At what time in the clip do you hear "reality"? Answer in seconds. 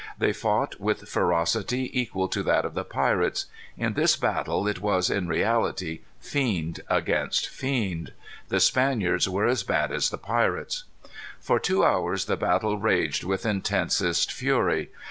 5.27-5.99